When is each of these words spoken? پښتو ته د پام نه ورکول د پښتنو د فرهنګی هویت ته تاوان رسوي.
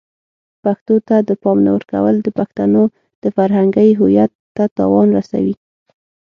پښتو 0.63 0.95
ته 1.07 1.15
د 1.29 1.31
پام 1.41 1.57
نه 1.65 1.71
ورکول 1.75 2.15
د 2.23 2.27
پښتنو 2.39 2.83
د 3.23 3.25
فرهنګی 3.35 3.89
هویت 3.99 4.31
ته 4.55 4.63
تاوان 4.77 5.07
رسوي. 5.17 5.55